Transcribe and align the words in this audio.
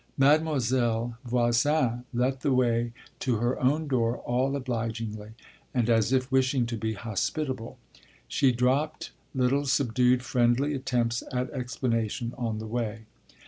Mademoiselle 0.17 1.15
Voisin 1.25 2.05
led 2.11 2.39
the 2.39 2.51
way 2.51 2.91
to 3.19 3.35
her 3.35 3.61
own 3.61 3.87
door 3.87 4.17
all 4.17 4.55
obligingly 4.55 5.33
and 5.75 5.91
as 5.91 6.11
if 6.11 6.31
wishing 6.31 6.65
to 6.65 6.75
be 6.75 6.93
hospitable; 6.93 7.77
she 8.27 8.51
dropped 8.51 9.11
little 9.35 9.67
subdued, 9.67 10.23
friendly 10.23 10.73
attempts 10.73 11.21
at 11.31 11.51
explanation 11.51 12.33
on 12.35 12.57
the 12.57 12.65
way. 12.65 13.05